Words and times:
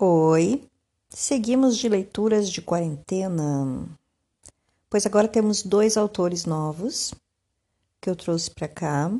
Oi, 0.00 0.62
seguimos 1.08 1.76
de 1.76 1.88
leituras 1.88 2.48
de 2.48 2.62
quarentena, 2.62 3.84
pois 4.88 5.04
agora 5.04 5.26
temos 5.26 5.64
dois 5.64 5.96
autores 5.96 6.44
novos 6.44 7.12
que 8.00 8.08
eu 8.08 8.14
trouxe 8.14 8.48
para 8.48 8.68
cá 8.68 9.10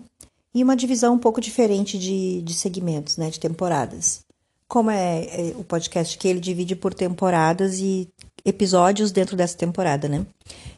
e 0.54 0.62
uma 0.62 0.76
divisão 0.76 1.14
um 1.14 1.18
pouco 1.18 1.40
diferente 1.40 1.98
de, 1.98 2.42
de 2.42 2.54
segmentos, 2.54 3.16
né, 3.16 3.28
de 3.28 3.40
temporadas. 3.40 4.24
Como 4.68 4.88
é, 4.88 5.24
é 5.24 5.56
o 5.56 5.64
podcast 5.64 6.16
que 6.16 6.28
ele 6.28 6.38
divide 6.38 6.76
por 6.76 6.94
temporadas 6.94 7.80
e 7.80 8.08
episódios 8.44 9.10
dentro 9.10 9.36
dessa 9.36 9.58
temporada, 9.58 10.08
né? 10.08 10.24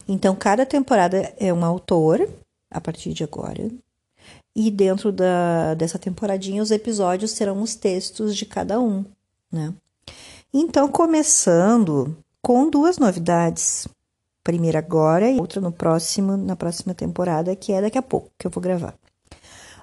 Então, 0.09 0.35
cada 0.35 0.65
temporada 0.65 1.31
é 1.37 1.53
um 1.53 1.63
autor, 1.63 2.27
a 2.71 2.81
partir 2.81 3.13
de 3.13 3.23
agora, 3.23 3.71
e 4.57 4.71
dentro 4.71 5.13
da, 5.13 5.75
dessa 5.75 5.99
temporadinha 5.99 6.63
os 6.63 6.71
episódios 6.71 7.33
serão 7.33 7.61
os 7.61 7.75
textos 7.75 8.35
de 8.35 8.47
cada 8.47 8.81
um, 8.81 9.05
né? 9.53 9.75
Então, 10.53 10.89
começando 10.89 12.17
com 12.43 12.69
duas 12.69 12.99
novidades. 12.99 13.87
Primeira 14.43 14.79
agora 14.79 15.31
e 15.31 15.39
outra 15.39 15.61
no 15.61 15.71
próximo, 15.71 16.37
na 16.37 16.57
próxima 16.57 16.93
temporada, 16.93 17.55
que 17.55 17.73
é 17.73 17.81
daqui 17.81 17.99
a 17.99 18.03
pouco 18.03 18.31
que 18.39 18.47
eu 18.47 18.51
vou 18.51 18.61
gravar. 18.61 18.95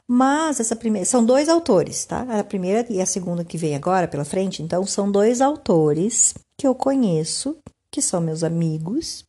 Mas 0.06 0.60
essa 0.60 0.76
primeira 0.76 1.06
são 1.06 1.24
dois 1.24 1.48
autores, 1.48 2.06
tá? 2.06 2.26
A 2.40 2.44
primeira 2.44 2.86
e 2.90 3.00
a 3.00 3.06
segunda 3.06 3.46
que 3.46 3.58
vem 3.58 3.76
agora 3.76 4.08
pela 4.08 4.26
frente, 4.26 4.64
então 4.64 4.86
são 4.86 5.12
dois 5.12 5.42
autores 5.42 6.34
que 6.58 6.66
eu 6.66 6.74
conheço, 6.74 7.58
que 7.92 8.02
são 8.02 8.20
meus 8.20 8.44
amigos 8.44 9.26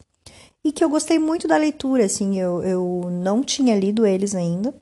e 0.64 0.72
que 0.72 0.82
eu 0.82 0.88
gostei 0.88 1.18
muito 1.18 1.46
da 1.46 1.56
leitura, 1.56 2.04
assim, 2.04 2.38
eu, 2.38 2.62
eu 2.62 3.08
não 3.10 3.42
tinha 3.42 3.78
lido 3.78 4.06
eles 4.06 4.34
ainda. 4.34 4.74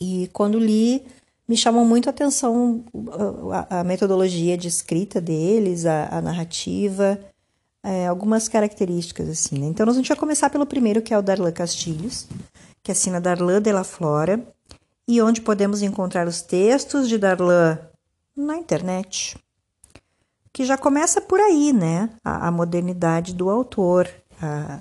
E 0.00 0.28
quando 0.32 0.58
li, 0.58 1.04
me 1.48 1.56
chamou 1.56 1.84
muito 1.84 2.08
a 2.08 2.10
atenção 2.10 2.84
a, 3.50 3.80
a 3.80 3.84
metodologia 3.84 4.56
de 4.56 4.68
escrita 4.68 5.20
deles, 5.20 5.86
a, 5.86 6.18
a 6.18 6.20
narrativa, 6.20 7.18
é, 7.82 8.06
algumas 8.06 8.48
características 8.48 9.28
assim. 9.30 9.58
Né? 9.58 9.66
Então 9.68 9.86
nós 9.86 9.96
vamos 9.96 10.08
começar 10.10 10.50
pelo 10.50 10.66
primeiro, 10.66 11.00
que 11.00 11.14
é 11.14 11.18
o 11.18 11.22
Darlan 11.22 11.52
Castilhos, 11.52 12.28
que 12.82 12.92
assina 12.92 13.20
Darlan 13.20 13.62
de 13.62 13.72
la 13.72 13.82
Flora, 13.82 14.46
e 15.08 15.22
onde 15.22 15.40
podemos 15.40 15.80
encontrar 15.80 16.28
os 16.28 16.42
textos 16.42 17.08
de 17.08 17.16
Darlan 17.16 17.78
na 18.36 18.58
internet. 18.58 19.38
Que 20.52 20.64
já 20.64 20.76
começa 20.76 21.20
por 21.20 21.40
aí, 21.40 21.72
né? 21.72 22.10
A, 22.22 22.48
a 22.48 22.50
modernidade 22.50 23.32
do 23.32 23.48
autor, 23.48 24.06
a, 24.42 24.80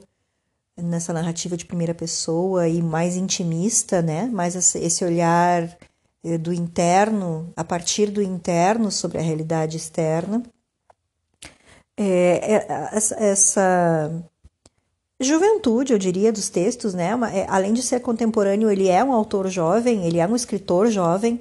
nessa 0.77 1.13
narrativa 1.13 1.55
de 1.55 1.65
primeira 1.65 1.93
pessoa 1.93 2.67
e 2.67 2.81
mais 2.81 3.15
intimista, 3.15 4.01
né? 4.01 4.25
Mais 4.25 4.55
esse 4.55 5.05
olhar 5.05 5.77
eh, 6.23 6.37
do 6.37 6.53
interno, 6.53 7.51
a 7.55 7.63
partir 7.63 8.09
do 8.09 8.21
interno 8.21 8.91
sobre 8.91 9.17
a 9.17 9.21
realidade 9.21 9.77
externa. 9.77 10.43
É, 11.95 12.55
é, 12.55 12.89
essa 12.91 14.11
juventude, 15.19 15.93
eu 15.93 15.99
diria, 15.99 16.31
dos 16.31 16.49
textos, 16.49 16.93
né? 16.93 17.11
É, 17.33 17.45
além 17.47 17.73
de 17.73 17.83
ser 17.83 17.99
contemporâneo, 17.99 18.69
ele 18.69 18.87
é 18.87 19.03
um 19.03 19.13
autor 19.13 19.47
jovem, 19.49 20.05
ele 20.05 20.19
é 20.19 20.27
um 20.27 20.35
escritor 20.35 20.89
jovem, 20.89 21.39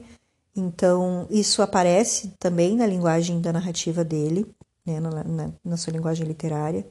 então 0.55 1.27
isso 1.31 1.63
aparece 1.63 2.35
também 2.39 2.77
na 2.77 2.87
linguagem 2.87 3.41
da 3.41 3.53
narrativa 3.53 4.05
dele, 4.05 4.47
né? 4.85 5.01
na, 5.01 5.25
na, 5.25 5.51
na 5.65 5.77
sua 5.77 5.93
linguagem 5.93 6.27
literária. 6.27 6.87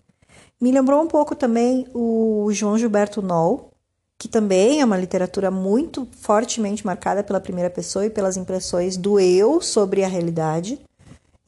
Me 0.62 0.72
lembrou 0.72 1.02
um 1.02 1.08
pouco 1.08 1.36
também 1.36 1.88
o 1.92 2.48
João 2.52 2.78
Gilberto 2.78 3.20
Noll, 3.20 3.72
que 4.16 4.28
também 4.28 4.80
é 4.80 4.86
uma 4.86 4.96
literatura 4.96 5.50
muito 5.50 6.08
fortemente 6.12 6.86
marcada 6.86 7.24
pela 7.24 7.40
primeira 7.40 7.72
pessoa 7.72 8.06
e 8.06 8.12
pelas 8.12 8.38
impressões 8.38 8.96
do 8.96 9.20
eu 9.20 9.60
sobre 9.60 10.04
a 10.04 10.08
realidade. 10.08 10.80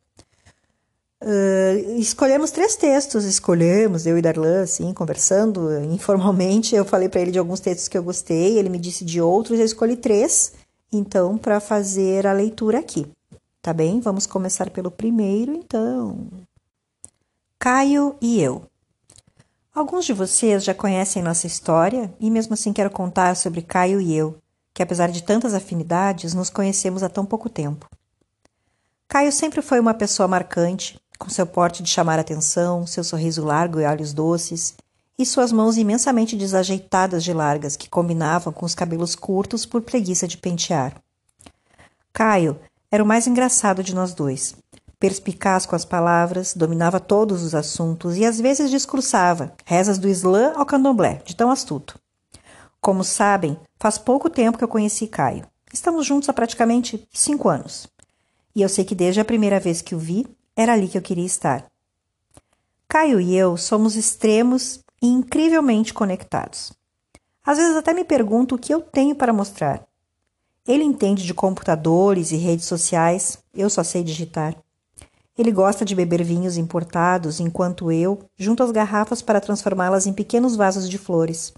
Uh, 1.23 1.97
escolhemos 1.97 2.51
três 2.51 2.75
textos, 2.75 3.23
escolhemos, 3.23 4.05
eu 4.05 4.17
e 4.17 4.21
Darlan, 4.21 4.63
assim, 4.63 4.93
conversando 4.93 5.81
informalmente. 5.85 6.75
Eu 6.75 6.83
falei 6.83 7.07
para 7.07 7.21
ele 7.21 7.31
de 7.31 7.39
alguns 7.39 7.61
textos 7.61 7.87
que 7.87 7.97
eu 7.97 8.03
gostei, 8.03 8.57
ele 8.57 8.69
me 8.69 8.77
disse 8.77 9.05
de 9.05 9.21
outros, 9.21 9.57
eu 9.57 9.65
escolhi 9.65 9.95
três, 9.95 10.51
então, 10.91 11.37
para 11.37 11.59
fazer 11.59 12.27
a 12.27 12.33
leitura 12.33 12.79
aqui. 12.79 13.07
Tá 13.61 13.73
bem? 13.73 13.99
Vamos 13.99 14.27
começar 14.27 14.69
pelo 14.69 14.91
primeiro, 14.91 15.53
então. 15.53 16.27
Caio 17.57 18.15
e 18.21 18.41
eu. 18.41 18.63
Alguns 19.75 20.05
de 20.05 20.13
vocês 20.13 20.63
já 20.63 20.73
conhecem 20.73 21.21
nossa 21.21 21.45
história 21.45 22.15
e 22.17 22.31
mesmo 22.31 22.53
assim 22.53 22.71
quero 22.71 22.89
contar 22.89 23.35
sobre 23.35 23.61
Caio 23.61 23.99
e 23.99 24.15
eu, 24.15 24.37
que 24.73 24.81
apesar 24.81 25.11
de 25.11 25.21
tantas 25.21 25.53
afinidades, 25.53 26.33
nos 26.33 26.49
conhecemos 26.49 27.03
há 27.03 27.09
tão 27.09 27.25
pouco 27.25 27.49
tempo. 27.49 27.85
Caio 29.05 29.33
sempre 29.33 29.61
foi 29.61 29.81
uma 29.81 29.93
pessoa 29.93 30.29
marcante, 30.29 30.97
com 31.19 31.29
seu 31.29 31.45
porte 31.45 31.83
de 31.83 31.89
chamar 31.89 32.17
atenção, 32.17 32.87
seu 32.87 33.03
sorriso 33.03 33.43
largo 33.43 33.81
e 33.81 33.83
olhos 33.83 34.13
doces, 34.13 34.75
e 35.19 35.25
suas 35.25 35.51
mãos 35.51 35.75
imensamente 35.75 36.37
desajeitadas 36.37 37.21
de 37.21 37.33
largas 37.33 37.75
que 37.75 37.89
combinavam 37.89 38.53
com 38.53 38.65
os 38.65 38.75
cabelos 38.75 39.13
curtos 39.13 39.65
por 39.65 39.81
preguiça 39.81 40.25
de 40.25 40.37
pentear. 40.37 40.95
Caio 42.13 42.57
era 42.89 43.03
o 43.03 43.07
mais 43.07 43.27
engraçado 43.27 43.83
de 43.83 43.93
nós 43.93 44.13
dois. 44.13 44.55
Perspicaz 44.99 45.65
com 45.65 45.75
as 45.75 45.85
palavras, 45.85 46.53
dominava 46.53 46.99
todos 46.99 47.43
os 47.43 47.53
assuntos 47.53 48.17
e 48.17 48.25
às 48.25 48.39
vezes 48.39 48.71
discursava, 48.71 49.53
rezas 49.65 49.97
do 49.97 50.07
Islã 50.07 50.53
ao 50.55 50.65
candomblé, 50.65 51.21
de 51.25 51.35
tão 51.35 51.51
astuto. 51.51 51.99
Como 52.81 53.03
sabem, 53.03 53.57
faz 53.77 53.97
pouco 53.97 54.29
tempo 54.29 54.57
que 54.57 54.63
eu 54.63 54.67
conheci 54.67 55.07
Caio. 55.07 55.47
Estamos 55.73 56.05
juntos 56.05 56.29
há 56.29 56.33
praticamente 56.33 57.07
cinco 57.11 57.49
anos. 57.49 57.87
E 58.55 58.61
eu 58.61 58.69
sei 58.69 58.85
que 58.85 58.95
desde 58.95 59.19
a 59.19 59.25
primeira 59.25 59.59
vez 59.59 59.81
que 59.81 59.95
o 59.95 59.99
vi, 59.99 60.25
era 60.55 60.73
ali 60.73 60.87
que 60.87 60.97
eu 60.97 61.01
queria 61.01 61.25
estar. 61.25 61.65
Caio 62.87 63.19
e 63.19 63.35
eu 63.35 63.57
somos 63.57 63.95
extremos 63.95 64.79
e 65.01 65.07
incrivelmente 65.07 65.93
conectados. 65.93 66.71
Às 67.45 67.57
vezes 67.57 67.75
até 67.75 67.93
me 67.93 68.03
pergunto 68.03 68.55
o 68.55 68.57
que 68.57 68.73
eu 68.73 68.81
tenho 68.81 69.15
para 69.15 69.33
mostrar. 69.33 69.85
Ele 70.67 70.83
entende 70.83 71.25
de 71.25 71.33
computadores 71.33 72.31
e 72.31 72.37
redes 72.37 72.65
sociais, 72.65 73.37
eu 73.53 73.69
só 73.69 73.83
sei 73.83 74.03
digitar. 74.03 74.55
Ele 75.37 75.51
gosta 75.51 75.83
de 75.83 75.93
beber 75.93 76.23
vinhos 76.23 76.57
importados, 76.57 77.39
enquanto 77.39 77.91
eu 77.91 78.19
junto 78.37 78.63
as 78.63 78.71
garrafas 78.71 79.21
para 79.21 79.41
transformá-las 79.41 80.05
em 80.05 80.13
pequenos 80.13 80.55
vasos 80.55 80.89
de 80.89 80.97
flores. 80.97 81.53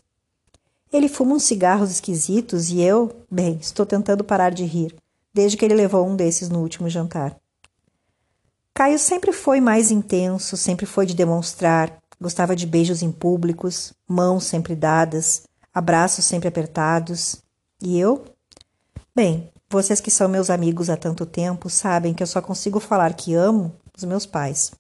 Ele 0.92 1.08
fuma 1.08 1.36
uns 1.36 1.44
cigarros 1.44 1.92
esquisitos 1.92 2.70
e 2.70 2.82
eu, 2.82 3.12
bem, 3.30 3.58
estou 3.62 3.86
tentando 3.86 4.24
parar 4.24 4.52
de 4.52 4.64
rir, 4.64 4.96
desde 5.34 5.58
que 5.58 5.66
ele 5.66 5.76
levou 5.76 6.08
um 6.08 6.16
desses 6.16 6.50
no 6.50 6.60
último 6.60 6.90
jantar. 6.90 7.38
Caio 8.74 8.98
sempre 8.98 9.32
foi 9.32 9.60
mais 9.60 9.92
intenso, 9.92 10.56
sempre 10.56 10.86
foi 10.86 11.06
de 11.06 11.16
demonstrar, 11.16 11.98
gostava 12.22 12.56
de 12.56 12.66
beijos 12.66 13.02
em 13.02 13.12
públicos, 13.12 13.94
mãos 14.08 14.46
sempre 14.46 14.76
dadas, 14.76 15.44
abraços 15.74 16.26
sempre 16.26 16.48
apertados. 16.48 17.38
E 17.82 18.00
eu? 18.00 18.24
Bem, 19.16 19.52
vocês 19.70 20.00
que 20.00 20.10
são 20.10 20.30
meus 20.30 20.50
amigos 20.50 20.90
há 20.90 20.96
tanto 20.96 21.26
tempo 21.26 21.70
sabem 21.70 22.14
que 22.14 22.24
eu 22.24 22.28
só 22.28 22.42
consigo 22.42 22.80
falar 22.80 23.14
que 23.14 23.34
amo 23.34 23.76
os 23.96 24.04
meus 24.06 24.26
pais. 24.26 24.72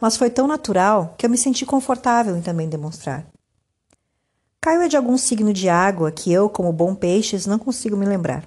Mas 0.00 0.16
foi 0.16 0.30
tão 0.30 0.46
natural 0.46 1.14
que 1.18 1.26
eu 1.26 1.30
me 1.30 1.36
senti 1.36 1.66
confortável 1.66 2.36
em 2.36 2.40
também 2.40 2.68
demonstrar. 2.68 3.26
Caio 4.60 4.82
é 4.82 4.88
de 4.88 4.96
algum 4.96 5.16
signo 5.16 5.52
de 5.52 5.68
água 5.68 6.12
que 6.12 6.32
eu, 6.32 6.48
como 6.48 6.72
bom 6.72 6.94
peixes, 6.94 7.46
não 7.46 7.58
consigo 7.58 7.96
me 7.96 8.06
lembrar. 8.06 8.46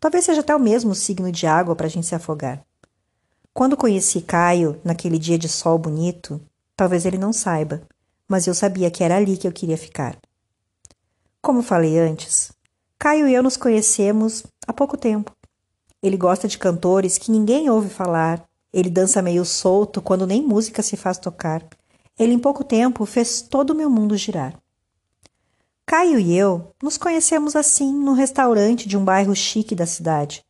Talvez 0.00 0.24
seja 0.24 0.40
até 0.40 0.54
o 0.54 0.60
mesmo 0.60 0.94
signo 0.94 1.30
de 1.30 1.46
água 1.46 1.74
para 1.74 1.86
a 1.86 1.90
gente 1.90 2.06
se 2.06 2.14
afogar. 2.14 2.64
Quando 3.52 3.76
conheci 3.76 4.20
Caio, 4.20 4.80
naquele 4.84 5.18
dia 5.18 5.38
de 5.38 5.48
sol 5.48 5.78
bonito, 5.78 6.40
talvez 6.76 7.04
ele 7.04 7.18
não 7.18 7.32
saiba, 7.32 7.82
mas 8.28 8.46
eu 8.46 8.54
sabia 8.54 8.90
que 8.90 9.02
era 9.02 9.16
ali 9.16 9.36
que 9.36 9.48
eu 9.48 9.52
queria 9.52 9.78
ficar. 9.78 10.16
Como 11.42 11.62
falei 11.62 11.98
antes, 11.98 12.52
Caio 12.98 13.26
e 13.28 13.34
eu 13.34 13.42
nos 13.42 13.56
conhecemos 13.56 14.44
há 14.66 14.72
pouco 14.72 14.96
tempo. 14.96 15.32
Ele 16.02 16.16
gosta 16.16 16.46
de 16.46 16.58
cantores 16.58 17.18
que 17.18 17.30
ninguém 17.30 17.70
ouve 17.70 17.88
falar. 17.88 18.44
Ele 18.72 18.90
dança 18.90 19.22
meio 19.22 19.44
solto 19.44 20.02
quando 20.02 20.26
nem 20.26 20.42
música 20.42 20.82
se 20.82 20.96
faz 20.96 21.18
tocar. 21.18 21.66
Ele, 22.18 22.32
em 22.32 22.38
pouco 22.38 22.64
tempo, 22.64 23.04
fez 23.04 23.42
todo 23.42 23.70
o 23.70 23.74
meu 23.74 23.90
mundo 23.90 24.16
girar. 24.16 24.54
Caio 25.84 26.18
e 26.18 26.36
eu 26.36 26.72
nos 26.82 26.98
conhecemos 26.98 27.54
assim 27.54 27.92
num 27.94 28.12
restaurante 28.12 28.88
de 28.88 28.96
um 28.96 29.04
bairro 29.04 29.34
chique 29.36 29.74
da 29.74 29.86
cidade. 29.86 30.44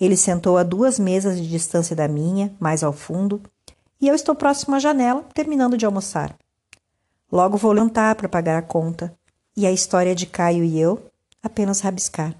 Ele 0.00 0.16
sentou 0.16 0.58
a 0.58 0.62
duas 0.62 0.98
mesas 0.98 1.36
de 1.36 1.48
distância 1.48 1.94
da 1.94 2.08
minha, 2.08 2.52
mais 2.58 2.82
ao 2.82 2.92
fundo, 2.92 3.40
e 4.00 4.08
eu 4.08 4.14
estou 4.14 4.34
próximo 4.34 4.74
à 4.74 4.78
janela, 4.78 5.24
terminando 5.34 5.76
de 5.76 5.84
almoçar. 5.84 6.34
Logo 7.30 7.56
vou 7.56 7.70
levantar 7.70 8.16
para 8.16 8.28
pagar 8.28 8.58
a 8.58 8.62
conta, 8.62 9.14
e 9.56 9.66
a 9.66 9.70
história 9.70 10.14
de 10.14 10.26
Caio 10.26 10.64
e 10.64 10.80
eu 10.80 11.00
apenas 11.42 11.80
rabiscar. 11.80 12.34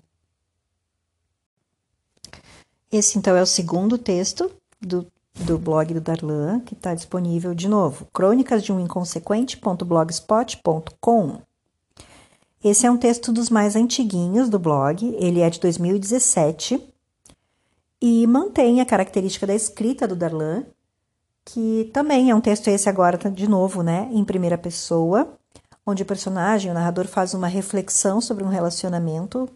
Esse 2.93 3.19
então 3.19 3.37
é 3.37 3.43
o 3.43 3.47
segundo 3.47 3.97
texto 3.97 4.51
do, 4.81 5.07
do 5.35 5.57
blog 5.57 5.95
do 5.95 6.01
Darlan, 6.01 6.59
que 6.61 6.75
está 6.75 6.93
disponível 6.93 7.55
de 7.55 7.69
novo, 7.69 8.09
crônicas 8.13 8.65
de 8.65 8.73
um 8.73 8.81
inconsequente.blogspot.com. 8.81 11.39
Esse 12.65 12.87
é 12.87 12.91
um 12.91 12.99
texto 12.99 13.31
dos 13.33 13.49
mais 13.49 13.77
antiguinhos 13.77 14.49
do 14.49 14.59
blog, 14.59 15.07
ele 15.19 15.39
é 15.41 15.49
de 15.49 15.61
2017 15.61 16.85
e 18.03 18.27
mantém 18.27 18.81
a 18.81 18.87
característica 18.87 19.47
da 19.47 19.55
escrita 19.55 20.09
do 20.09 20.17
Darlan, 20.17 20.65
que 21.45 21.91
também 21.93 22.31
é 22.31 22.35
um 22.35 22.41
texto 22.41 22.69
esse 22.69 22.89
agora 22.89 23.19
de 23.31 23.49
novo, 23.49 23.83
né, 23.83 24.09
em 24.13 24.25
primeira 24.25 24.59
pessoa, 24.59 25.33
onde 25.87 26.03
o 26.03 26.07
personagem, 26.07 26.71
o 26.71 26.75
narrador, 26.75 27.07
faz 27.07 27.35
uma 27.35 27.47
reflexão 27.47 28.21
sobre 28.21 28.43
um 28.43 28.49
relacionamento 28.49 29.49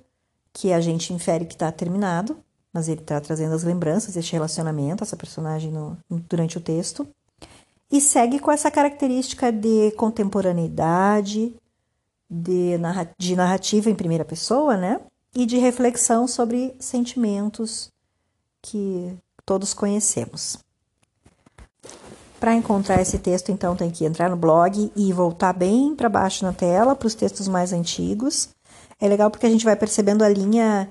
que 0.52 0.72
a 0.72 0.80
gente 0.80 1.12
infere 1.12 1.44
que 1.44 1.54
está 1.54 1.72
terminado, 1.72 2.36
mas 2.74 2.88
ele 2.88 3.00
está 3.00 3.20
trazendo 3.20 3.54
as 3.54 3.62
lembranças 3.62 4.14
deste 4.14 4.32
relacionamento, 4.32 5.04
essa 5.04 5.16
personagem 5.16 5.70
no, 5.70 5.96
durante 6.28 6.58
o 6.58 6.60
texto, 6.60 7.06
e 7.90 8.00
segue 8.00 8.40
com 8.40 8.50
essa 8.50 8.68
característica 8.68 9.52
de 9.52 9.92
contemporaneidade, 9.92 11.54
de, 12.28 12.72
de 13.16 13.36
narrativa 13.36 13.88
em 13.88 13.94
primeira 13.94 14.24
pessoa, 14.24 14.76
né? 14.76 15.00
E 15.32 15.46
de 15.46 15.58
reflexão 15.58 16.26
sobre 16.26 16.74
sentimentos 16.80 17.88
que 18.60 19.16
todos 19.46 19.72
conhecemos. 19.72 20.58
Para 22.40 22.54
encontrar 22.54 23.00
esse 23.00 23.18
texto, 23.18 23.52
então, 23.52 23.76
tem 23.76 23.90
que 23.90 24.04
entrar 24.04 24.28
no 24.28 24.36
blog 24.36 24.90
e 24.96 25.12
voltar 25.12 25.52
bem 25.52 25.94
para 25.94 26.08
baixo 26.08 26.44
na 26.44 26.52
tela 26.52 26.96
para 26.96 27.06
os 27.06 27.14
textos 27.14 27.46
mais 27.46 27.72
antigos. 27.72 28.48
É 29.00 29.08
legal 29.08 29.30
porque 29.30 29.46
a 29.46 29.50
gente 29.50 29.64
vai 29.64 29.76
percebendo 29.76 30.22
a 30.24 30.28
linha 30.28 30.90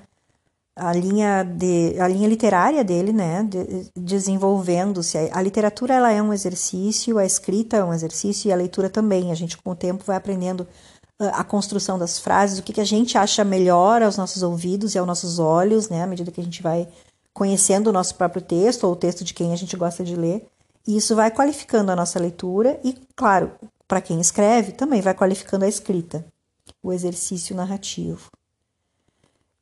a 0.75 0.91
linha 0.91 1.43
de 1.43 1.99
a 1.99 2.07
linha 2.07 2.27
literária 2.27 2.83
dele, 2.83 3.13
né, 3.13 3.43
de, 3.43 3.91
desenvolvendo-se. 3.95 5.17
A 5.31 5.41
literatura 5.41 5.93
ela 5.93 6.11
é 6.11 6.21
um 6.21 6.33
exercício, 6.33 7.17
a 7.17 7.25
escrita 7.25 7.77
é 7.77 7.83
um 7.83 7.93
exercício 7.93 8.49
e 8.49 8.51
a 8.51 8.55
leitura 8.55 8.89
também. 8.89 9.31
A 9.31 9.35
gente 9.35 9.57
com 9.57 9.71
o 9.71 9.75
tempo 9.75 10.03
vai 10.03 10.15
aprendendo 10.15 10.67
ah, 11.19 11.41
a 11.41 11.43
construção 11.43 11.97
das 11.99 12.19
frases, 12.19 12.59
o 12.59 12.63
que, 12.63 12.73
que 12.73 12.81
a 12.81 12.85
gente 12.85 13.17
acha 13.17 13.43
melhor 13.43 14.01
aos 14.01 14.17
nossos 14.17 14.41
ouvidos 14.41 14.95
e 14.95 14.97
aos 14.97 15.07
nossos 15.07 15.39
olhos, 15.39 15.89
né, 15.89 16.03
à 16.03 16.07
medida 16.07 16.31
que 16.31 16.41
a 16.41 16.43
gente 16.43 16.61
vai 16.63 16.87
conhecendo 17.33 17.87
o 17.87 17.93
nosso 17.93 18.15
próprio 18.15 18.41
texto 18.41 18.83
ou 18.85 18.93
o 18.93 18.95
texto 18.95 19.23
de 19.23 19.33
quem 19.33 19.53
a 19.53 19.55
gente 19.55 19.75
gosta 19.77 20.03
de 20.03 20.15
ler. 20.15 20.47
E 20.87 20.97
isso 20.97 21.15
vai 21.15 21.31
qualificando 21.31 21.91
a 21.91 21.95
nossa 21.95 22.19
leitura 22.19 22.79
e, 22.83 22.95
claro, 23.15 23.51
para 23.87 24.01
quem 24.01 24.19
escreve, 24.19 24.71
também 24.71 25.01
vai 25.01 25.13
qualificando 25.13 25.65
a 25.65 25.67
escrita, 25.67 26.25
o 26.81 26.91
exercício 26.91 27.55
narrativo. 27.55 28.29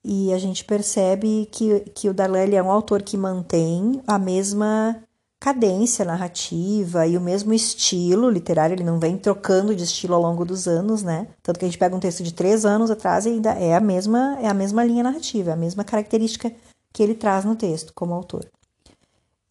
E 0.03 0.33
a 0.33 0.37
gente 0.37 0.65
percebe 0.65 1.47
que, 1.51 1.81
que 1.93 2.09
o 2.09 2.13
Darley 2.13 2.55
é 2.55 2.63
um 2.63 2.71
autor 2.71 3.03
que 3.03 3.15
mantém 3.15 4.01
a 4.07 4.17
mesma 4.17 5.03
cadência 5.39 6.05
narrativa 6.05 7.07
e 7.07 7.17
o 7.17 7.21
mesmo 7.21 7.51
estilo 7.51 8.29
literário, 8.29 8.75
ele 8.75 8.83
não 8.83 8.99
vem 8.99 9.17
trocando 9.17 9.75
de 9.75 9.83
estilo 9.83 10.13
ao 10.13 10.21
longo 10.21 10.45
dos 10.45 10.67
anos, 10.67 11.01
né? 11.01 11.27
Tanto 11.41 11.57
que 11.57 11.65
a 11.65 11.67
gente 11.67 11.79
pega 11.79 11.95
um 11.95 11.99
texto 11.99 12.21
de 12.23 12.31
três 12.31 12.63
anos 12.63 12.91
atrás 12.91 13.25
e 13.25 13.29
ainda 13.29 13.51
é 13.53 13.73
a 13.73 13.79
mesma, 13.79 14.37
é 14.39 14.47
a 14.47 14.53
mesma 14.53 14.83
linha 14.83 15.01
narrativa, 15.01 15.49
é 15.49 15.53
a 15.53 15.57
mesma 15.57 15.83
característica 15.83 16.51
que 16.93 17.01
ele 17.01 17.15
traz 17.15 17.43
no 17.43 17.55
texto 17.55 17.91
como 17.95 18.13
autor. 18.13 18.45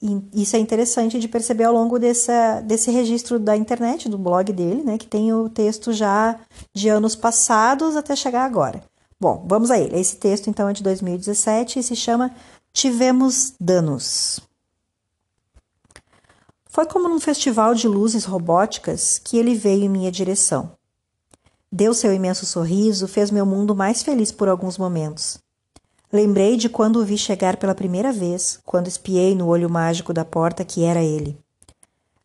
E 0.00 0.42
isso 0.42 0.54
é 0.54 0.58
interessante 0.60 1.18
de 1.18 1.26
perceber 1.26 1.64
ao 1.64 1.74
longo 1.74 1.98
dessa, 1.98 2.60
desse 2.60 2.90
registro 2.90 3.38
da 3.38 3.56
internet, 3.56 4.08
do 4.08 4.16
blog 4.16 4.52
dele, 4.52 4.82
né, 4.84 4.96
que 4.96 5.06
tem 5.06 5.32
o 5.32 5.48
texto 5.48 5.92
já 5.92 6.38
de 6.72 6.88
anos 6.88 7.16
passados 7.16 7.96
até 7.96 8.14
chegar 8.14 8.44
agora. 8.44 8.82
Bom, 9.20 9.44
vamos 9.46 9.70
a 9.70 9.78
ele. 9.78 10.00
Esse 10.00 10.16
texto, 10.16 10.48
então, 10.48 10.68
é 10.68 10.72
de 10.72 10.82
2017 10.82 11.78
e 11.78 11.82
se 11.82 11.94
chama 11.94 12.34
Tivemos 12.72 13.52
Danos. 13.60 14.40
Foi 16.64 16.86
como 16.86 17.08
num 17.08 17.20
festival 17.20 17.74
de 17.74 17.86
luzes 17.86 18.24
robóticas 18.24 19.20
que 19.22 19.36
ele 19.36 19.54
veio 19.54 19.84
em 19.84 19.88
minha 19.88 20.10
direção. 20.10 20.72
Deu 21.70 21.92
seu 21.92 22.14
imenso 22.14 22.46
sorriso, 22.46 23.06
fez 23.06 23.30
meu 23.30 23.44
mundo 23.44 23.76
mais 23.76 24.02
feliz 24.02 24.32
por 24.32 24.48
alguns 24.48 24.78
momentos. 24.78 25.38
Lembrei 26.10 26.56
de 26.56 26.68
quando 26.68 26.96
o 26.96 27.04
vi 27.04 27.18
chegar 27.18 27.58
pela 27.58 27.74
primeira 27.74 28.12
vez, 28.12 28.58
quando 28.64 28.88
espiei 28.88 29.34
no 29.34 29.48
olho 29.48 29.68
mágico 29.68 30.12
da 30.12 30.24
porta 30.24 30.64
que 30.64 30.82
era 30.82 31.02
ele. 31.02 31.38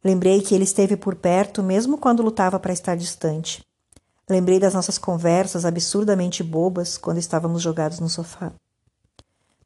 Lembrei 0.03 0.41
que 0.41 0.55
ele 0.55 0.63
esteve 0.63 0.95
por 0.95 1.15
perto 1.15 1.61
mesmo 1.61 1.97
quando 1.97 2.23
lutava 2.23 2.59
para 2.59 2.73
estar 2.73 2.95
distante. 2.95 3.63
Lembrei 4.29 4.59
das 4.59 4.73
nossas 4.73 4.97
conversas 4.97 5.65
absurdamente 5.65 6.43
bobas 6.43 6.97
quando 6.97 7.19
estávamos 7.19 7.61
jogados 7.61 7.99
no 7.99 8.09
sofá. 8.09 8.51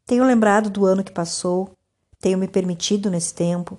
Tenho 0.05 0.25
lembrado 0.25 0.69
do 0.69 0.85
ano 0.85 1.03
que 1.03 1.11
passou, 1.11 1.71
tenho 2.19 2.37
me 2.37 2.47
permitido 2.47 3.09
nesse 3.09 3.33
tempo, 3.33 3.77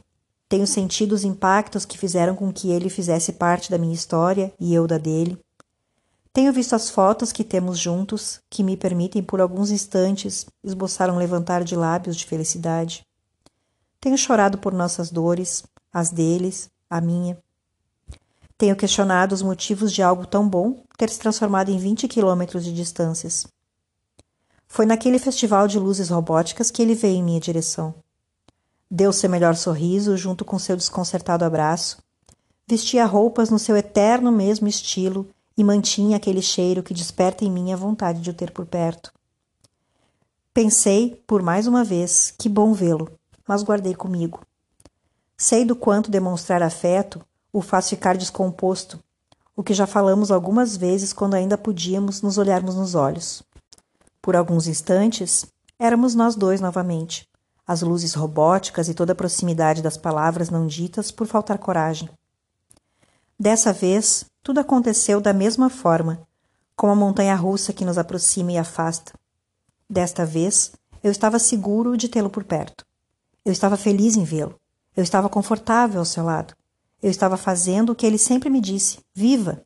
tenho 0.48 0.66
sentido 0.66 1.12
os 1.12 1.22
impactos 1.22 1.84
que 1.84 1.98
fizeram 1.98 2.34
com 2.34 2.52
que 2.52 2.70
ele 2.70 2.88
fizesse 2.88 3.34
parte 3.34 3.70
da 3.70 3.78
minha 3.78 3.94
história 3.94 4.52
e 4.58 4.74
eu 4.74 4.86
da 4.86 4.98
dele. 4.98 5.38
Tenho 6.32 6.52
visto 6.52 6.74
as 6.74 6.88
fotos 6.88 7.30
que 7.30 7.44
temos 7.44 7.78
juntos, 7.78 8.40
que 8.48 8.62
me 8.62 8.76
permitem 8.76 9.22
por 9.22 9.40
alguns 9.40 9.70
instantes 9.70 10.46
esboçar 10.62 11.10
um 11.10 11.18
levantar 11.18 11.62
de 11.62 11.76
lábios 11.76 12.16
de 12.16 12.24
felicidade. 12.24 13.04
Tenho 14.00 14.16
chorado 14.16 14.56
por 14.58 14.72
nossas 14.72 15.10
dores, 15.10 15.62
as 15.92 16.10
deles, 16.10 16.70
a 16.88 17.00
minha. 17.00 17.36
Tenho 18.60 18.76
questionado 18.76 19.34
os 19.34 19.40
motivos 19.40 19.90
de 19.90 20.02
algo 20.02 20.26
tão 20.26 20.46
bom 20.46 20.82
ter 20.98 21.08
se 21.08 21.18
transformado 21.18 21.70
em 21.70 21.78
20 21.78 22.06
quilômetros 22.06 22.62
de 22.62 22.74
distâncias. 22.74 23.46
Foi 24.68 24.84
naquele 24.84 25.18
festival 25.18 25.66
de 25.66 25.78
luzes 25.78 26.10
robóticas 26.10 26.70
que 26.70 26.82
ele 26.82 26.94
veio 26.94 27.16
em 27.16 27.22
minha 27.22 27.40
direção. 27.40 27.94
deu 28.90 29.14
seu 29.14 29.30
melhor 29.30 29.56
sorriso 29.56 30.14
junto 30.14 30.44
com 30.44 30.58
seu 30.58 30.76
desconcertado 30.76 31.42
abraço, 31.42 32.02
vestia 32.68 33.06
roupas 33.06 33.48
no 33.48 33.58
seu 33.58 33.78
eterno 33.78 34.30
mesmo 34.30 34.68
estilo 34.68 35.30
e 35.56 35.64
mantinha 35.64 36.18
aquele 36.18 36.42
cheiro 36.42 36.82
que 36.82 36.92
desperta 36.92 37.46
em 37.46 37.50
mim 37.50 37.72
a 37.72 37.76
vontade 37.76 38.20
de 38.20 38.28
o 38.28 38.34
ter 38.34 38.50
por 38.50 38.66
perto. 38.66 39.10
Pensei, 40.52 41.22
por 41.26 41.40
mais 41.40 41.66
uma 41.66 41.82
vez, 41.82 42.34
que 42.38 42.46
bom 42.46 42.74
vê-lo, 42.74 43.10
mas 43.48 43.62
guardei 43.62 43.94
comigo. 43.94 44.42
Sei 45.34 45.64
do 45.64 45.74
quanto 45.74 46.10
demonstrar 46.10 46.62
afeto 46.62 47.24
o 47.52 47.60
faz 47.60 47.88
ficar 47.88 48.16
descomposto, 48.16 49.02
o 49.56 49.62
que 49.62 49.74
já 49.74 49.86
falamos 49.86 50.30
algumas 50.30 50.76
vezes 50.76 51.12
quando 51.12 51.34
ainda 51.34 51.58
podíamos 51.58 52.22
nos 52.22 52.38
olharmos 52.38 52.74
nos 52.74 52.94
olhos. 52.94 53.42
Por 54.22 54.36
alguns 54.36 54.66
instantes, 54.66 55.46
éramos 55.78 56.14
nós 56.14 56.34
dois 56.34 56.60
novamente, 56.60 57.28
as 57.66 57.82
luzes 57.82 58.14
robóticas 58.14 58.88
e 58.88 58.94
toda 58.94 59.12
a 59.12 59.16
proximidade 59.16 59.82
das 59.82 59.96
palavras 59.96 60.50
não 60.50 60.66
ditas 60.66 61.10
por 61.10 61.26
faltar 61.26 61.58
coragem. 61.58 62.08
Dessa 63.38 63.72
vez, 63.72 64.24
tudo 64.42 64.60
aconteceu 64.60 65.20
da 65.20 65.32
mesma 65.32 65.70
forma, 65.70 66.20
como 66.76 66.92
a 66.92 66.96
montanha 66.96 67.34
russa 67.34 67.72
que 67.72 67.84
nos 67.84 67.98
aproxima 67.98 68.52
e 68.52 68.58
afasta. 68.58 69.12
Desta 69.88 70.24
vez, 70.24 70.72
eu 71.02 71.10
estava 71.10 71.38
seguro 71.38 71.96
de 71.96 72.08
tê-lo 72.08 72.30
por 72.30 72.44
perto. 72.44 72.84
Eu 73.44 73.52
estava 73.52 73.76
feliz 73.76 74.16
em 74.16 74.24
vê-lo. 74.24 74.58
Eu 74.96 75.02
estava 75.02 75.28
confortável 75.28 76.00
ao 76.00 76.04
seu 76.04 76.24
lado. 76.24 76.54
Eu 77.02 77.10
estava 77.10 77.36
fazendo 77.36 77.90
o 77.90 77.94
que 77.94 78.06
ele 78.06 78.18
sempre 78.18 78.50
me 78.50 78.60
disse: 78.60 78.98
viva! 79.14 79.64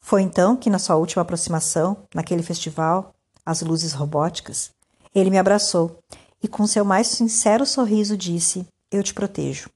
Foi 0.00 0.22
então 0.22 0.56
que, 0.56 0.70
na 0.70 0.78
sua 0.78 0.96
última 0.96 1.22
aproximação, 1.22 2.04
naquele 2.14 2.42
festival, 2.42 3.14
as 3.44 3.62
luzes 3.62 3.92
robóticas, 3.92 4.70
ele 5.14 5.30
me 5.30 5.38
abraçou 5.38 5.98
e, 6.42 6.48
com 6.48 6.66
seu 6.66 6.84
mais 6.84 7.08
sincero 7.08 7.64
sorriso, 7.64 8.16
disse: 8.16 8.66
Eu 8.90 9.02
te 9.02 9.14
protejo. 9.14 9.70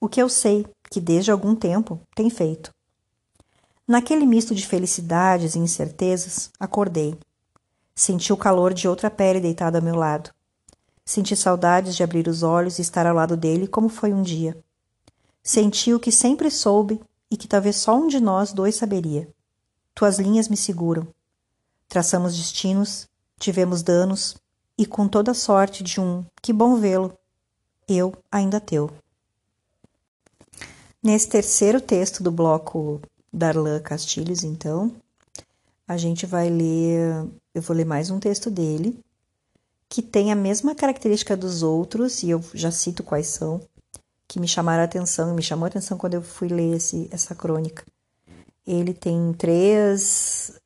O 0.00 0.08
que 0.08 0.20
eu 0.20 0.28
sei 0.28 0.66
que 0.90 1.00
desde 1.00 1.30
algum 1.30 1.54
tempo 1.54 2.00
tem 2.14 2.30
feito. 2.30 2.72
Naquele 3.88 4.26
misto 4.26 4.54
de 4.54 4.66
felicidades 4.66 5.54
e 5.54 5.58
incertezas, 5.58 6.50
acordei. 6.58 7.16
Senti 7.94 8.32
o 8.32 8.36
calor 8.36 8.74
de 8.74 8.88
outra 8.88 9.10
pele 9.10 9.40
deitada 9.40 9.78
ao 9.78 9.84
meu 9.84 9.94
lado. 9.94 10.30
Senti 11.04 11.36
saudades 11.36 11.96
de 11.96 12.02
abrir 12.02 12.28
os 12.28 12.42
olhos 12.42 12.78
e 12.78 12.82
estar 12.82 13.06
ao 13.06 13.14
lado 13.14 13.36
dele 13.36 13.66
como 13.66 13.88
foi 13.88 14.12
um 14.12 14.22
dia. 14.22 14.56
Senti 15.46 15.94
o 15.94 16.00
que 16.00 16.10
sempre 16.10 16.50
soube 16.50 17.00
e 17.30 17.36
que 17.36 17.46
talvez 17.46 17.76
só 17.76 17.96
um 17.96 18.08
de 18.08 18.18
nós 18.18 18.52
dois 18.52 18.74
saberia. 18.74 19.28
Tuas 19.94 20.18
linhas 20.18 20.48
me 20.48 20.56
seguram. 20.56 21.06
Traçamos 21.88 22.36
destinos, 22.36 23.08
tivemos 23.38 23.80
danos 23.80 24.34
e 24.76 24.84
com 24.84 25.06
toda 25.06 25.30
a 25.30 25.34
sorte 25.34 25.84
de 25.84 26.00
um 26.00 26.24
que 26.42 26.52
bom 26.52 26.74
vê-lo, 26.74 27.16
eu 27.86 28.12
ainda 28.28 28.58
teu. 28.58 28.90
Nesse 31.00 31.28
terceiro 31.28 31.80
texto 31.80 32.24
do 32.24 32.32
bloco 32.32 33.00
Darlan 33.32 33.78
Castilhos, 33.78 34.42
então, 34.42 34.92
a 35.86 35.96
gente 35.96 36.26
vai 36.26 36.50
ler, 36.50 37.24
eu 37.54 37.62
vou 37.62 37.76
ler 37.76 37.86
mais 37.86 38.10
um 38.10 38.18
texto 38.18 38.50
dele, 38.50 38.98
que 39.88 40.02
tem 40.02 40.32
a 40.32 40.36
mesma 40.36 40.74
característica 40.74 41.36
dos 41.36 41.62
outros, 41.62 42.24
e 42.24 42.30
eu 42.30 42.44
já 42.52 42.72
cito 42.72 43.04
quais 43.04 43.28
são, 43.28 43.60
que 44.28 44.40
me 44.40 44.48
chamaram 44.48 44.82
a 44.82 44.84
atenção, 44.84 45.34
me 45.34 45.42
chamou 45.42 45.64
a 45.64 45.68
atenção 45.68 45.96
quando 45.96 46.14
eu 46.14 46.22
fui 46.22 46.48
ler 46.48 46.76
esse, 46.76 47.08
essa 47.12 47.34
crônica. 47.34 47.84
Ele 48.66 48.92
tem 48.92 49.32
três 49.32 50.60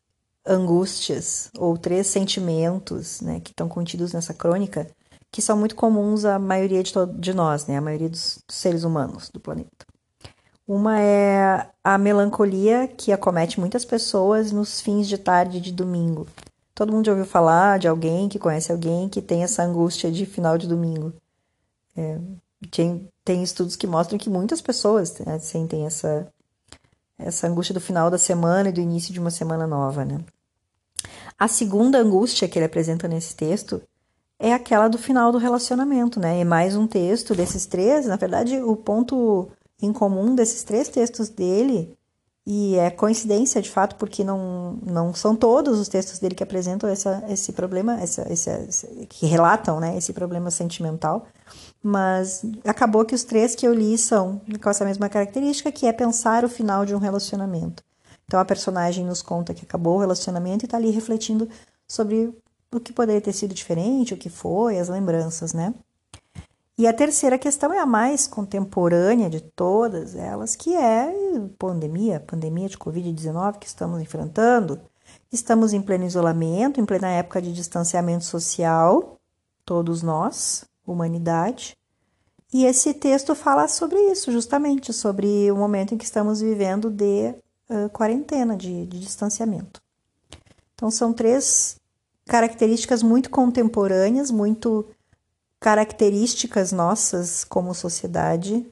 angústias 0.47 1.50
ou 1.59 1.76
três 1.76 2.07
sentimentos 2.07 3.21
né, 3.21 3.40
que 3.40 3.50
estão 3.50 3.69
contidos 3.69 4.12
nessa 4.12 4.33
crônica, 4.33 4.87
que 5.31 5.43
são 5.43 5.57
muito 5.57 5.76
comuns 5.76 6.25
à 6.25 6.38
maioria 6.38 6.83
de, 6.83 6.93
de 7.19 7.35
nós, 7.35 7.67
né, 7.67 7.76
a 7.76 7.81
maioria 7.81 8.09
dos, 8.09 8.43
dos 8.47 8.57
seres 8.57 8.83
humanos 8.85 9.29
do 9.29 9.38
planeta. 9.38 9.87
Uma 10.67 11.00
é 11.00 11.69
a 11.83 11.99
melancolia 11.99 12.87
que 12.87 13.12
acomete 13.12 13.59
muitas 13.59 13.85
pessoas 13.85 14.52
nos 14.52 14.81
fins 14.81 15.09
de 15.09 15.19
tarde 15.19 15.61
de 15.61 15.73
domingo. 15.73 16.26
Todo 16.75 16.93
mundo 16.93 17.07
já 17.07 17.12
ouviu 17.12 17.26
falar 17.26 17.79
de 17.79 17.88
alguém 17.88 18.29
que 18.29 18.38
conhece 18.38 18.71
alguém 18.71 19.09
que 19.09 19.21
tem 19.21 19.43
essa 19.43 19.62
angústia 19.62 20.11
de 20.11 20.25
final 20.25 20.57
de 20.57 20.69
domingo. 20.69 21.12
É, 21.97 22.19
tem, 22.69 23.09
tem, 23.25 23.43
estudos 23.43 23.76
que 23.76 23.87
mostram 23.87 24.19
que 24.19 24.29
muitas 24.29 24.61
pessoas 24.61 25.19
né, 25.21 25.38
sentem 25.38 25.87
essa, 25.87 26.26
essa 27.19 27.47
angústia 27.47 27.75
do 27.75 27.81
final 27.81 28.11
da 28.11 28.19
semana 28.19 28.69
e 28.69 28.73
do 28.73 28.81
início 28.81 29.12
de 29.12 29.21
uma 29.21 29.31
semana 29.31 29.67
nova, 29.67 30.05
né? 30.05 30.19
A 31.38 31.49
segunda 31.49 31.99
angústia 31.99 32.49
que 32.49 32.59
ele 32.59 32.67
apresenta 32.67 33.09
nesse 33.09 33.35
texto 33.35 33.81
é 34.38 34.52
aquela 34.52 34.88
do 34.88 34.99
final 34.99 35.33
do 35.33 35.38
relacionamento, 35.38 36.21
né? 36.21 36.40
É 36.40 36.45
mais 36.45 36.76
um 36.76 36.87
texto 36.87 37.35
desses 37.35 37.64
três. 37.67 38.07
Na 38.07 38.17
verdade, 38.17 38.61
o 38.61 38.76
ponto 38.76 39.49
em 39.81 39.93
comum 39.93 40.35
desses 40.35 40.62
três 40.62 40.88
textos 40.88 41.29
dele 41.29 41.97
e 42.47 42.76
é 42.76 42.90
coincidência, 42.90 43.61
de 43.61 43.71
fato, 43.71 43.97
porque 43.97 44.25
não, 44.25 44.79
não 44.83 45.14
são 45.14 45.37
todos 45.37 45.79
os 45.79 45.88
textos 45.88 46.19
dele 46.19 46.35
que 46.35 46.43
apresentam 46.43 46.88
essa, 46.88 47.23
esse 47.29 47.52
problema, 47.52 48.00
essa, 48.00 48.26
esse, 48.33 49.07
que 49.09 49.26
relatam 49.26 49.79
né, 49.79 49.97
esse 49.97 50.12
problema 50.12 50.50
sentimental. 50.50 51.26
Mas 51.83 52.45
acabou 52.65 53.05
que 53.05 53.15
os 53.15 53.25
três 53.25 53.55
que 53.55 53.67
eu 53.67 53.73
li 53.73 53.97
são 53.97 54.41
com 54.63 54.71
essa 54.71 54.85
mesma 54.85 55.09
característica, 55.09 55.73
que 55.73 55.87
é 55.87 55.93
pensar 55.93 56.45
o 56.45 56.49
final 56.49 56.85
de 56.85 56.95
um 56.95 56.99
relacionamento. 56.99 57.83
Então 58.27 58.39
a 58.39 58.45
personagem 58.45 59.05
nos 59.05 59.23
conta 59.23 59.55
que 59.55 59.65
acabou 59.65 59.97
o 59.97 60.01
relacionamento 60.01 60.65
e 60.65 60.67
está 60.67 60.77
ali 60.77 60.91
refletindo 60.91 61.49
sobre 61.89 62.33
o 62.73 62.79
que 62.79 62.93
poderia 62.93 63.21
ter 63.21 63.33
sido 63.33 63.53
diferente, 63.53 64.15
o 64.15 64.17
que 64.17 64.31
foi, 64.31 64.79
as 64.79 64.89
lembranças, 64.89 65.53
né? 65.53 65.75
E 66.79 66.87
a 66.87 66.93
terceira 66.93 67.37
questão 67.37 67.75
é 67.75 67.79
a 67.79 67.85
mais 67.85 68.27
contemporânea 68.27 69.29
de 69.29 69.41
todas 69.41 70.15
elas, 70.15 70.57
que 70.57 70.75
é 70.75 71.13
pandemia, 71.59 72.21
pandemia 72.21 72.69
de 72.69 72.79
Covid-19 72.79 73.59
que 73.59 73.67
estamos 73.67 74.01
enfrentando. 74.01 74.81
Estamos 75.31 75.73
em 75.73 75.83
pleno 75.83 76.07
isolamento, 76.07 76.81
em 76.81 76.87
plena 76.87 77.09
época 77.09 77.43
de 77.43 77.53
distanciamento 77.53 78.25
social, 78.25 79.19
todos 79.65 80.03
nós, 80.03 80.65
humanidade. 80.93 81.77
E 82.53 82.65
esse 82.65 82.93
texto 82.95 83.35
fala 83.35 83.69
sobre 83.69 83.99
isso, 84.11 84.33
justamente, 84.33 84.93
sobre 84.93 85.51
o 85.51 85.57
momento 85.57 85.95
em 85.95 85.99
que 85.99 86.05
estamos 86.05 86.41
vivendo 86.41 86.91
de 86.91 87.35
uh, 87.69 87.89
quarentena, 87.91 88.57
de, 88.57 88.87
de 88.87 88.99
distanciamento. 88.99 89.81
Então, 90.75 90.91
são 90.91 91.13
três 91.13 91.77
características 92.27 93.03
muito 93.03 93.31
contemporâneas, 93.31 94.31
muito 94.31 94.87
características 95.61 96.73
nossas 96.73 97.45
como 97.45 97.75
sociedade 97.75 98.67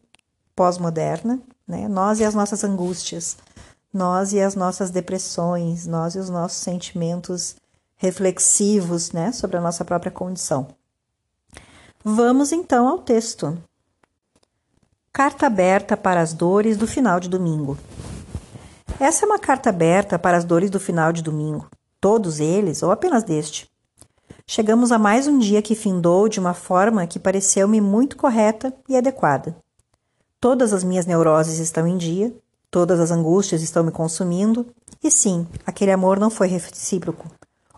pós-moderna, 0.56 1.40
né? 1.66 1.86
Nós 1.86 2.18
e 2.18 2.24
as 2.24 2.34
nossas 2.34 2.64
angústias, 2.64 3.36
nós 3.92 4.32
e 4.32 4.40
as 4.40 4.54
nossas 4.54 4.90
depressões, 4.90 5.86
nós 5.86 6.14
e 6.14 6.18
os 6.18 6.30
nossos 6.30 6.58
sentimentos 6.58 7.56
reflexivos, 7.96 9.12
né, 9.12 9.32
sobre 9.32 9.56
a 9.56 9.60
nossa 9.60 9.84
própria 9.84 10.10
condição. 10.10 10.68
Vamos 12.04 12.52
então 12.52 12.86
ao 12.86 12.98
texto. 12.98 13.58
Carta 15.12 15.46
aberta 15.46 15.96
para 15.96 16.20
as 16.20 16.32
dores 16.32 16.76
do 16.76 16.86
final 16.86 17.18
de 17.18 17.28
domingo. 17.28 17.76
Essa 19.00 19.24
é 19.24 19.26
uma 19.26 19.38
carta 19.38 19.70
aberta 19.70 20.16
para 20.16 20.36
as 20.36 20.44
dores 20.44 20.70
do 20.70 20.78
final 20.78 21.12
de 21.12 21.22
domingo, 21.22 21.68
todos 22.00 22.38
eles 22.38 22.84
ou 22.84 22.92
apenas 22.92 23.24
deste. 23.24 23.68
Chegamos 24.46 24.92
a 24.92 24.98
mais 24.98 25.26
um 25.26 25.40
dia 25.40 25.60
que 25.60 25.74
findou 25.74 26.28
de 26.28 26.38
uma 26.38 26.54
forma 26.54 27.04
que 27.04 27.18
pareceu-me 27.18 27.80
muito 27.80 28.16
correta 28.16 28.72
e 28.88 28.96
adequada. 28.96 29.56
Todas 30.40 30.72
as 30.72 30.84
minhas 30.84 31.04
neuroses 31.04 31.58
estão 31.58 31.84
em 31.84 31.96
dia, 31.96 32.32
todas 32.70 33.00
as 33.00 33.10
angústias 33.10 33.60
estão 33.60 33.82
me 33.82 33.90
consumindo, 33.90 34.66
e 35.02 35.10
sim, 35.10 35.48
aquele 35.66 35.90
amor 35.90 36.20
não 36.20 36.30
foi 36.30 36.46
recíproco. 36.46 37.26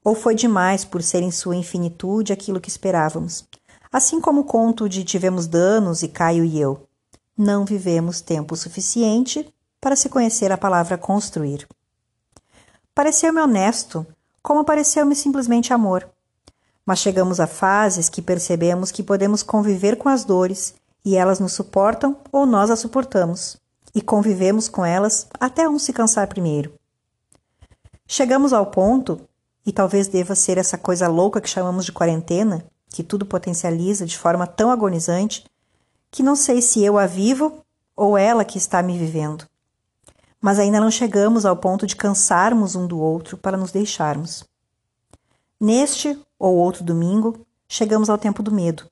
Ou 0.05 0.15
foi 0.15 0.35
demais 0.35 0.85
por 0.85 1.03
ser 1.03 1.23
em 1.23 1.31
sua 1.31 1.57
infinitude 1.57 2.35
aquilo 2.35 2.61
que 2.61 2.69
esperávamos. 2.69 3.49
Assim 3.93 4.21
como 4.21 4.43
o 4.43 4.45
conto 4.45 4.89
de 4.89 5.05
Tivemos 5.05 5.47
Danos 5.47 6.03
e 6.03 6.09
Caio 6.09 6.45
e 6.45 6.61
eu. 6.61 6.87
Não 7.37 7.65
vivemos 7.65 8.21
tempo 8.21 8.57
suficiente 8.57 9.53
para 9.81 9.97
se 9.97 10.09
conhecer 10.09 10.53
a 10.53 10.59
palavra 10.59 10.99
construir. 10.99 11.67
Pareceu-me 12.95 13.41
honesto, 13.41 14.07
como 14.43 14.65
pareceu-me 14.65 15.15
simplesmente 15.15 15.73
amor 15.73 16.09
mas 16.91 16.99
chegamos 16.99 17.39
a 17.39 17.47
fases 17.47 18.09
que 18.09 18.21
percebemos 18.21 18.91
que 18.91 19.01
podemos 19.01 19.45
conviver 19.45 19.95
com 19.95 20.09
as 20.09 20.25
dores 20.25 20.75
e 21.05 21.17
elas 21.17 21.39
nos 21.39 21.53
suportam 21.53 22.17
ou 22.33 22.45
nós 22.45 22.69
as 22.69 22.81
suportamos, 22.81 23.57
e 23.95 24.03
convivemos 24.03 24.69
com 24.69 24.85
elas 24.85 25.29
até 25.39 25.69
um 25.69 25.79
se 25.79 25.93
cansar 25.93 26.27
primeiro. 26.27 26.73
Chegamos 28.09 28.53
ao 28.53 28.67
ponto, 28.67 29.21
e 29.65 29.71
talvez 29.71 30.09
deva 30.09 30.35
ser 30.35 30.59
essa 30.59 30.77
coisa 30.77 31.07
louca 31.07 31.41
que 31.41 31.49
chamamos 31.49 31.85
de 31.85 31.93
quarentena, 31.93 32.65
que 32.91 33.03
tudo 33.03 33.25
potencializa 33.25 34.05
de 34.05 34.19
forma 34.19 34.47
tão 34.47 34.71
agonizante, 34.71 35.45
que 36.11 36.23
não 36.23 36.35
sei 36.35 36.61
se 36.61 36.85
eu 36.85 36.99
a 36.99 37.07
vivo 37.07 37.65
ou 37.97 38.19
ela 38.19 38.45
que 38.45 38.59
está 38.59 38.83
me 38.83 38.99
vivendo. 38.99 39.47
Mas 40.41 40.59
ainda 40.59 40.81
não 40.81 40.91
chegamos 40.91 41.47
ao 41.47 41.57
ponto 41.57 41.87
de 41.87 41.97
cansarmos 41.97 42.75
um 42.75 42.87
do 42.87 42.99
outro 42.99 43.37
para 43.37 43.57
nos 43.57 43.71
deixarmos. 43.71 44.45
Neste 45.61 46.19
ou 46.39 46.57
outro 46.57 46.83
domingo, 46.83 47.47
chegamos 47.69 48.11
ao 48.11 48.19
tempo 48.19 48.43
do 48.43 48.51
medo. 48.51 48.85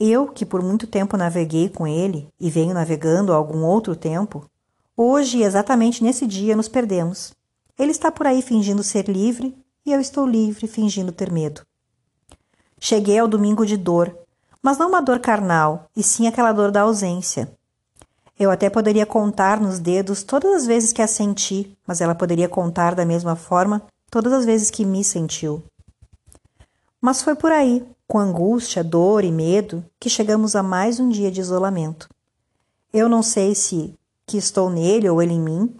Eu, 0.00 0.28
que 0.28 0.46
por 0.46 0.62
muito 0.62 0.86
tempo 0.86 1.16
naveguei 1.16 1.68
com 1.68 1.86
ele 1.86 2.28
e 2.38 2.48
venho 2.48 2.72
navegando 2.72 3.32
há 3.32 3.36
algum 3.36 3.64
outro 3.64 3.96
tempo, 3.96 4.48
hoje, 4.96 5.42
exatamente 5.42 6.04
nesse 6.04 6.24
dia, 6.24 6.54
nos 6.54 6.68
perdemos. 6.68 7.34
Ele 7.76 7.90
está 7.90 8.10
por 8.10 8.26
aí 8.26 8.40
fingindo 8.40 8.84
ser 8.84 9.08
livre 9.08 9.56
e 9.84 9.92
eu 9.92 10.00
estou 10.00 10.24
livre 10.24 10.68
fingindo 10.68 11.10
ter 11.10 11.32
medo. 11.32 11.62
Cheguei 12.80 13.18
ao 13.18 13.28
domingo 13.28 13.66
de 13.66 13.76
dor, 13.76 14.14
mas 14.62 14.78
não 14.78 14.88
uma 14.88 15.02
dor 15.02 15.18
carnal, 15.18 15.86
e 15.96 16.02
sim 16.02 16.26
aquela 16.26 16.52
dor 16.52 16.70
da 16.70 16.82
ausência. 16.82 17.50
Eu 18.38 18.50
até 18.50 18.70
poderia 18.70 19.04
contar 19.04 19.60
nos 19.60 19.80
dedos 19.80 20.22
todas 20.22 20.52
as 20.54 20.66
vezes 20.66 20.92
que 20.92 21.02
a 21.02 21.06
senti, 21.06 21.76
mas 21.86 22.00
ela 22.00 22.14
poderia 22.14 22.48
contar 22.48 22.94
da 22.94 23.04
mesma 23.04 23.34
forma 23.34 23.82
todas 24.10 24.32
as 24.32 24.44
vezes 24.44 24.70
que 24.70 24.84
me 24.84 25.02
sentiu. 25.02 25.62
Mas 27.00 27.20
foi 27.22 27.34
por 27.34 27.50
aí, 27.50 27.84
com 28.06 28.18
angústia, 28.18 28.84
dor 28.84 29.24
e 29.24 29.32
medo, 29.32 29.84
que 29.98 30.08
chegamos 30.08 30.54
a 30.54 30.62
mais 30.62 31.00
um 31.00 31.08
dia 31.08 31.30
de 31.30 31.40
isolamento. 31.40 32.08
Eu 32.92 33.08
não 33.08 33.22
sei 33.22 33.54
se 33.54 33.94
que 34.26 34.36
estou 34.36 34.70
nele 34.70 35.08
ou 35.08 35.20
ele 35.20 35.34
em 35.34 35.40
mim, 35.40 35.76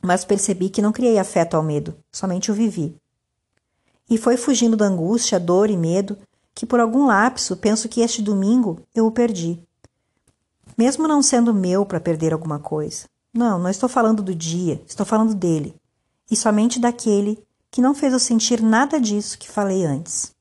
mas 0.00 0.24
percebi 0.24 0.70
que 0.70 0.82
não 0.82 0.92
criei 0.92 1.18
afeto 1.18 1.56
ao 1.56 1.62
medo, 1.62 1.94
somente 2.10 2.50
o 2.50 2.54
vivi. 2.54 2.96
E 4.08 4.18
foi 4.18 4.36
fugindo 4.36 4.76
da 4.76 4.86
angústia, 4.86 5.40
dor 5.40 5.70
e 5.70 5.76
medo 5.76 6.18
que 6.54 6.66
por 6.66 6.80
algum 6.80 7.06
lapso 7.06 7.56
penso 7.56 7.88
que 7.88 8.00
este 8.00 8.20
domingo 8.20 8.80
eu 8.94 9.06
o 9.06 9.10
perdi. 9.10 9.62
Mesmo 10.76 11.08
não 11.08 11.22
sendo 11.22 11.54
meu 11.54 11.84
para 11.84 12.00
perder 12.00 12.32
alguma 12.32 12.58
coisa. 12.58 13.04
Não, 13.32 13.58
não 13.58 13.70
estou 13.70 13.88
falando 13.88 14.22
do 14.22 14.34
dia, 14.34 14.82
estou 14.86 15.06
falando 15.06 15.34
dele. 15.34 15.74
E 16.30 16.36
somente 16.36 16.78
daquele 16.78 17.42
que 17.70 17.80
não 17.80 17.94
fez 17.94 18.12
eu 18.12 18.18
sentir 18.18 18.62
nada 18.62 19.00
disso 19.00 19.38
que 19.38 19.50
falei 19.50 19.84
antes. 19.84 20.32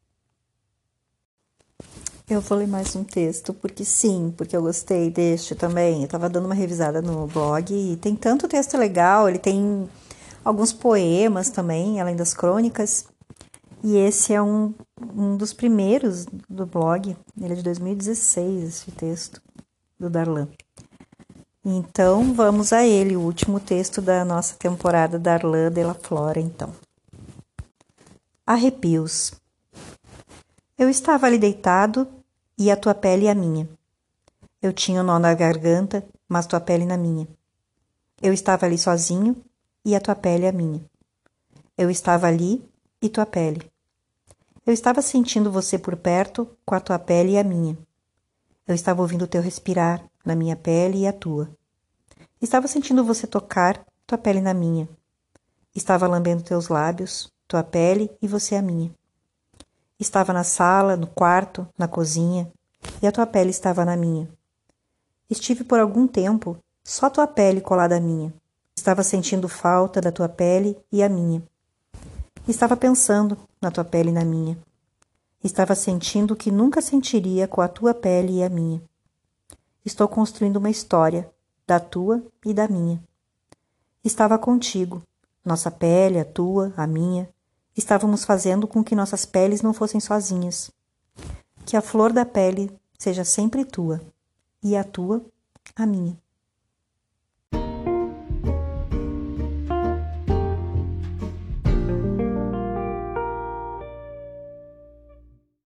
Eu 2.30 2.40
vou 2.40 2.58
ler 2.58 2.68
mais 2.68 2.96
um 2.96 3.04
texto, 3.04 3.54
porque 3.54 3.84
sim, 3.84 4.34
porque 4.38 4.56
eu 4.56 4.62
gostei 4.62 5.10
deste 5.10 5.54
também. 5.54 6.00
Eu 6.00 6.06
estava 6.06 6.30
dando 6.30 6.46
uma 6.46 6.56
revisada 6.56 7.02
no 7.02 7.28
blog 7.28 7.74
e 7.74 7.98
tem 7.98 8.16
tanto 8.16 8.48
texto 8.48 8.78
legal, 8.78 9.28
ele 9.28 9.40
tem 9.40 9.90
alguns 10.44 10.72
poemas 10.72 11.50
também, 11.50 12.00
além 12.00 12.16
das 12.16 12.34
crônicas. 12.34 13.06
E 13.84 13.98
esse 13.98 14.34
é 14.34 14.42
um, 14.42 14.74
um 15.16 15.36
dos 15.36 15.54
primeiros 15.54 16.26
do 16.48 16.66
blog, 16.66 17.18
ele 17.40 17.54
é 17.54 17.56
de 17.56 17.64
2016, 17.64 18.64
esse 18.64 18.92
texto, 18.92 19.42
do 20.00 20.10
Darlan. 20.10 20.48
Então, 21.66 22.34
vamos 22.34 22.72
a 22.74 22.86
ele, 22.86 23.16
o 23.16 23.22
último 23.22 23.60
texto 23.60 24.02
da 24.02 24.24
nossa 24.24 24.56
temporada 24.56 25.18
Darlan 25.18 25.72
de 25.72 25.84
la 25.84 25.94
Flora, 25.94 26.40
então. 26.40 26.74
Arrepios. 28.46 29.34
Eu 30.78 30.90
estava 30.90 31.28
ali 31.28 31.38
deitado, 31.38 32.08
e 32.62 32.70
a 32.70 32.78
tua 32.78 32.94
pele 32.94 33.28
a 33.28 33.34
minha. 33.34 33.68
Eu 34.62 34.72
tinha 34.72 35.02
o 35.02 35.04
um 35.04 35.08
nó 35.08 35.18
na 35.18 35.34
garganta, 35.34 36.06
mas 36.30 36.46
tua 36.46 36.60
pele 36.60 36.86
na 36.86 36.96
minha. 36.96 37.28
Eu 38.22 38.32
estava 38.32 38.68
ali 38.68 38.78
sozinho 38.78 39.36
e 39.84 39.96
a 39.96 40.00
tua 40.00 40.14
pele 40.14 40.46
a 40.46 40.52
minha. 40.52 40.80
Eu 41.76 41.90
estava 41.90 42.28
ali 42.28 42.64
e 43.02 43.10
tua 43.10 43.26
pele. 43.26 43.71
Eu 44.64 44.74
estava 44.74 45.02
sentindo 45.02 45.52
você 45.52 45.80
por 45.80 45.96
perto 45.96 46.48
com 46.64 46.76
a 46.76 46.80
tua 46.80 47.00
pele 47.00 47.32
e 47.32 47.38
a 47.38 47.44
minha. 47.44 47.76
Eu 48.68 48.76
estava 48.76 49.02
ouvindo 49.02 49.24
o 49.24 49.28
teu 49.28 49.42
respirar 49.42 50.04
na 50.24 50.36
minha 50.36 50.56
pele 50.56 51.00
e 51.00 51.08
a 51.08 51.14
tua. 51.14 51.50
Estava 52.40 52.68
sentindo 52.68 53.04
você 53.04 53.26
tocar 53.26 53.84
tua 54.06 54.20
pele 54.20 54.40
na 54.40 54.54
minha. 54.54 54.88
Estava 55.76 56.08
lambendo 56.08 56.44
teus 56.44 56.68
lábios, 56.68 57.32
tua 57.48 57.64
pele 57.64 58.12
e 58.22 58.28
você 58.28 58.56
a 58.56 58.62
minha. 58.62 58.94
Estava 60.00 60.32
na 60.32 60.44
sala, 60.44 60.96
no 60.96 61.08
quarto, 61.08 61.68
na 61.76 61.88
cozinha, 61.88 62.52
e 63.02 63.08
a 63.08 63.12
tua 63.12 63.26
pele 63.26 63.50
estava 63.50 63.84
na 63.84 63.98
minha. 63.98 64.30
Estive 65.28 65.64
por 65.64 65.80
algum 65.80 66.08
tempo 66.08 66.56
só 66.84 67.10
tua 67.10 67.26
pele 67.26 67.62
colada 67.62 67.98
à 67.98 68.00
minha. 68.00 68.32
Estava 68.76 69.02
sentindo 69.02 69.50
falta 69.50 70.00
da 70.00 70.12
tua 70.12 70.30
pele 70.30 70.78
e 70.92 71.02
a 71.02 71.10
minha. 71.10 71.42
Estava 72.48 72.76
pensando 72.76 73.38
na 73.62 73.70
tua 73.70 73.84
pele 73.84 74.10
e 74.10 74.14
na 74.14 74.26
minha. 74.26 74.58
Estava 75.44 75.76
sentindo 75.76 76.34
o 76.34 76.36
que 76.36 76.52
nunca 76.52 76.82
sentiria 76.82 77.48
com 77.48 77.62
a 77.62 77.68
tua 77.68 77.94
pele 77.94 78.40
e 78.40 78.44
a 78.44 78.50
minha. 78.50 78.82
Estou 79.86 80.08
construindo 80.08 80.58
uma 80.58 80.70
história 80.70 81.30
da 81.68 81.80
tua 81.80 82.24
e 82.46 82.54
da 82.54 82.68
minha. 82.68 83.02
Estava 84.04 84.38
contigo, 84.38 85.04
nossa 85.46 85.70
pele, 85.70 86.20
a 86.20 86.26
tua, 86.26 86.74
a 86.76 86.88
minha, 86.88 87.30
estávamos 87.78 88.26
fazendo 88.26 88.68
com 88.68 88.84
que 88.84 88.96
nossas 88.96 89.26
peles 89.26 89.62
não 89.62 89.74
fossem 89.74 90.00
sozinhas. 90.00 90.72
Que 91.66 91.78
a 91.78 91.82
flor 91.82 92.12
da 92.12 92.26
pele 92.26 92.72
seja 92.98 93.24
sempre 93.24 93.64
tua, 93.64 94.02
e 94.64 94.76
a 94.76 94.84
tua, 94.84 95.24
a 95.76 95.86
minha. 95.86 96.21